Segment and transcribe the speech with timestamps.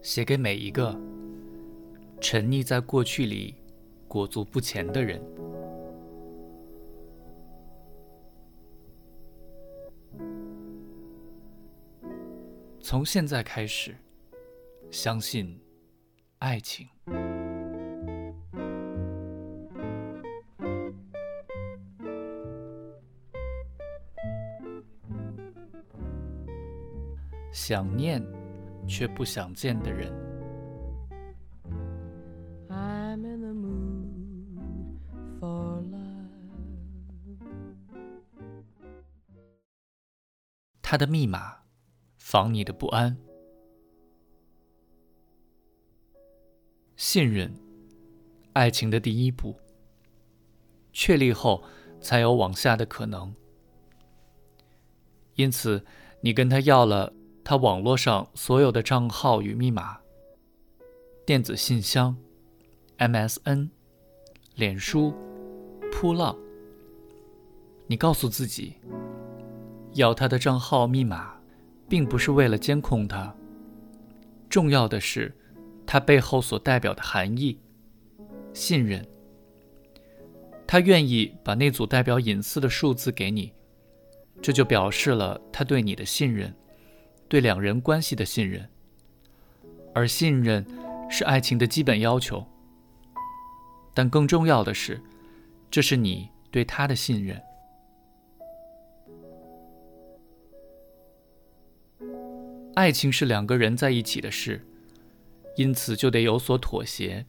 [0.00, 0.98] 写给每一个
[2.20, 3.54] 沉溺在过去里、
[4.06, 5.22] 裹足不前的人。
[12.80, 13.94] 从现在开始，
[14.90, 15.60] 相信
[16.38, 16.88] 爱情。
[27.52, 28.22] 想念
[28.88, 30.10] 却不想见的人。
[40.80, 41.54] 他的密码，
[42.16, 43.14] 防你的不安。
[46.96, 47.54] 信任，
[48.54, 49.54] 爱情的第一步。
[50.90, 51.62] 确立后，
[52.00, 53.34] 才有往下的可能。
[55.34, 55.84] 因此，
[56.22, 57.12] 你跟他要了。
[57.48, 59.98] 他网络上所有的账号与密码、
[61.24, 62.14] 电子信箱、
[62.98, 63.70] MSN、
[64.54, 65.14] 脸书、
[65.90, 66.36] 扑浪，
[67.86, 68.74] 你告诉自己，
[69.94, 71.40] 要他的账号密码，
[71.88, 73.34] 并不是为了监控他。
[74.50, 75.34] 重要的是，
[75.86, 77.58] 他背后所代表的含义：
[78.52, 79.02] 信任。
[80.66, 83.54] 他愿意把那组代表隐私的数字给你，
[84.42, 86.54] 这就表示了他对你的信任。
[87.28, 88.68] 对两人关系的信任，
[89.94, 90.66] 而信任
[91.10, 92.46] 是爱情的基本要求。
[93.94, 95.00] 但更重要的是，
[95.70, 97.42] 这是你对他的信任。
[102.74, 104.64] 爱情是两个人在一起的事，
[105.56, 107.26] 因此就得有所妥协，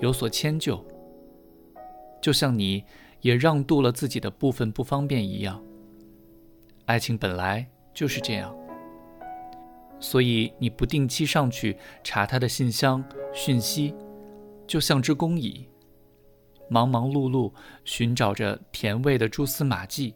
[0.00, 0.82] 有所迁就。
[2.22, 2.82] 就像你
[3.20, 5.62] 也让渡了自己的部分不方便一样，
[6.86, 8.56] 爱情本来就是这样。
[9.98, 13.02] 所以你不定期上去查他的信箱
[13.32, 13.94] 讯息，
[14.66, 15.66] 就像只工蚁，
[16.68, 17.52] 忙忙碌碌
[17.84, 20.14] 寻找着甜味的蛛丝马迹。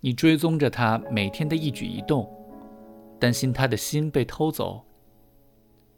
[0.00, 2.30] 你追踪着他每天的一举一动，
[3.18, 4.84] 担心他的心被偷走，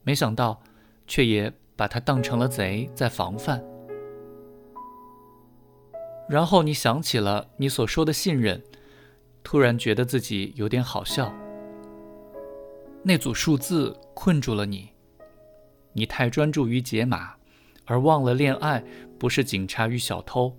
[0.03, 0.63] 没想到
[1.07, 3.63] 却也把他当成了贼在防范。
[6.29, 8.63] 然后你想起了你所说的信任，
[9.43, 11.33] 突然觉得自己有点好笑。
[13.05, 14.89] 那组数字困住了你，
[15.93, 17.35] 你太专注于解码，
[17.85, 18.83] 而忘了恋爱
[19.19, 20.57] 不是警察与小偷。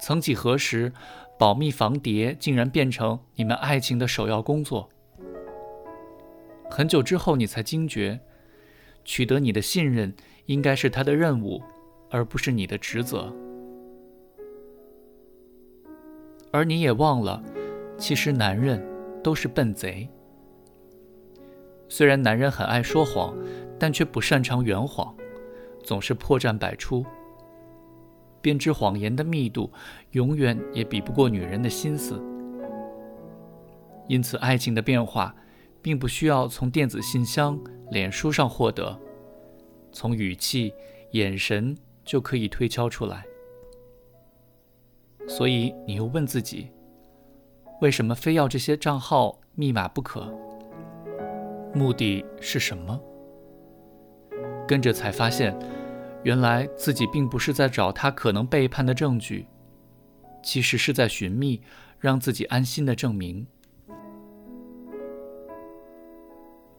[0.00, 0.92] 曾几何时，
[1.36, 4.88] 保密防谍竟然变成你们爱情的首要工作。
[6.70, 8.20] 很久之后，你才惊觉，
[9.04, 10.14] 取得你的信任
[10.46, 11.60] 应该是他的任务，
[12.10, 13.34] 而不是你的职责。
[16.52, 17.42] 而你也忘了，
[17.98, 18.80] 其实男人
[19.20, 20.08] 都是笨贼。
[21.88, 23.36] 虽然男人很爱说谎，
[23.78, 25.14] 但却不擅长圆谎，
[25.82, 27.04] 总是破绽百出。
[28.40, 29.70] 编织谎言的密度，
[30.12, 32.22] 永远也比不过女人的心思。
[34.06, 35.34] 因此，爱情的变化，
[35.82, 37.58] 并不需要从电子信箱、
[37.90, 38.98] 脸书上获得，
[39.92, 40.72] 从语气、
[41.12, 43.24] 眼神就可以推敲出来。
[45.26, 46.70] 所以，你又问自己：
[47.80, 50.32] 为什么非要这些账号密码不可？
[51.78, 53.00] 目的是什么？
[54.66, 55.56] 跟着才发现，
[56.24, 59.46] 原来自己并不是在找他可能背叛的证据，
[60.42, 61.62] 其实是在寻觅
[62.00, 63.46] 让自己安心的证明。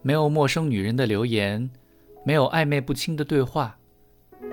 [0.02, 1.70] 没有陌生女人的留言，
[2.26, 3.80] 没有暧昧不清的对话，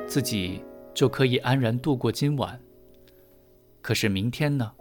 [0.07, 0.65] 自己
[0.95, 2.61] 就可以安然度过今晚。
[3.83, 4.73] 可是明天呢？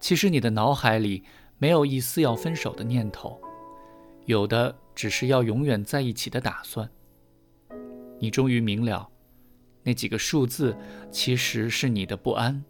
[0.00, 1.22] 其实你的脑海里
[1.58, 3.40] 没有一丝要分手的念头。
[4.24, 6.88] 有的只是要永远在一起的打算。
[8.18, 9.08] 你终于明了，
[9.82, 10.76] 那几个数字
[11.10, 12.64] 其实是你的不安。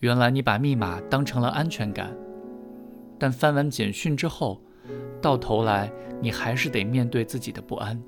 [0.00, 2.14] 原来你把密码当成了安全感，
[3.18, 4.60] 但翻完简讯之后，
[5.20, 5.90] 到头来
[6.20, 8.02] 你还是得面对自己的不安。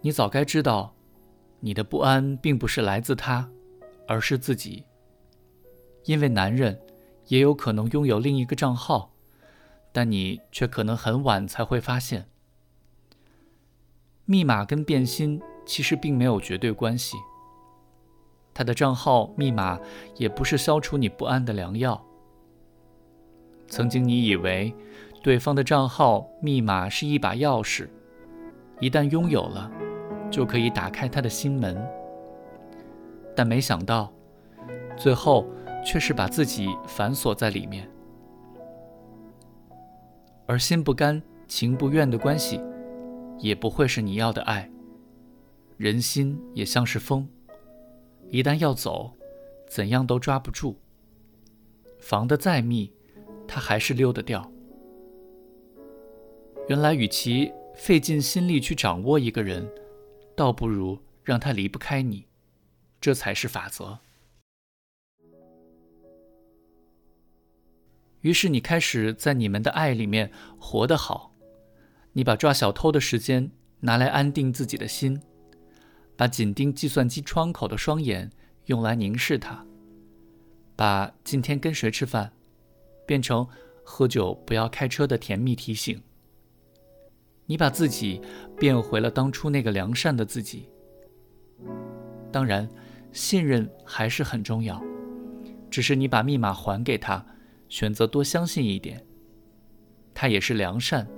[0.00, 0.94] 你早该知道，
[1.60, 3.48] 你的不安并不是来自他，
[4.08, 4.84] 而是自己。
[6.04, 6.80] 因为男人
[7.28, 9.12] 也有可能拥有另一个账号，
[9.92, 12.26] 但你却可能很晚才会发现。
[14.24, 17.16] 密码跟变心其实并没有绝对关系。
[18.54, 19.78] 他的账号密码
[20.16, 22.04] 也不是消除你不安的良药。
[23.68, 24.74] 曾经你以为
[25.22, 27.88] 对方的账号密码是一把钥匙，
[28.80, 29.70] 一旦拥有了，
[30.30, 31.80] 就可以打开他的心门。
[33.34, 34.12] 但没想到，
[34.96, 35.46] 最后。
[35.84, 37.88] 却是把自己反锁在里面。
[40.46, 42.60] 而心不甘情不愿的关系，
[43.38, 44.68] 也不会是你要的爱。
[45.76, 47.28] 人心也像是风，
[48.28, 49.12] 一旦要走，
[49.68, 50.76] 怎样都抓不住。
[51.98, 52.92] 防得再密，
[53.46, 54.50] 它还是溜得掉。
[56.68, 59.68] 原来，与其费尽心力去掌握一个人，
[60.36, 62.26] 倒不如让他离不开你，
[63.00, 63.98] 这才是法则。
[68.22, 71.32] 于是，你开始在你们的爱里面活得好。
[72.12, 75.20] 你把抓小偷的时间拿来安定自己的心，
[76.16, 78.30] 把紧盯计算机窗口的双眼
[78.66, 79.64] 用来凝视它，
[80.76, 82.32] 把今天跟谁吃饭
[83.06, 83.46] 变成
[83.82, 86.00] 喝酒不要开车的甜蜜提醒。
[87.46, 88.20] 你把自己
[88.56, 90.68] 变回了当初那个良善的自己。
[92.30, 92.68] 当然，
[93.10, 94.80] 信任还是很重要，
[95.68, 97.26] 只是你把密码还给他，
[97.72, 99.02] 选择多相信一点。
[100.12, 101.08] 他也是良善，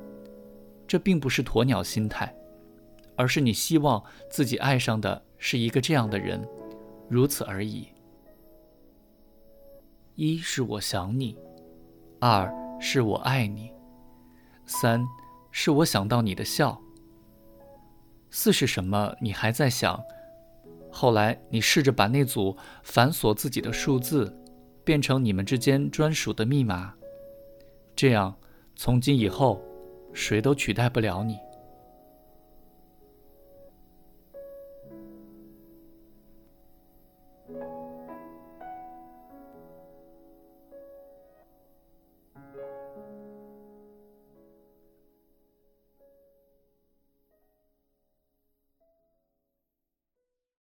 [0.86, 2.32] 这并不是鸵鸟心态，
[3.16, 6.40] 而是你希望自己爱上的是一个这样的人，
[7.08, 7.88] 如此而已。
[10.14, 11.36] 一是我想你，
[12.20, 12.48] 二
[12.80, 13.72] 是我爱你，
[14.64, 15.04] 三。
[15.56, 16.80] 是我想到你的笑。
[18.30, 19.16] 四是什么？
[19.20, 20.00] 你还在想？
[20.90, 24.36] 后来你试着把那组反锁自己的数字，
[24.84, 26.94] 变成你们之间专属的密码，
[27.96, 28.34] 这样
[28.76, 29.62] 从今以后，
[30.12, 31.38] 谁都取代不了你。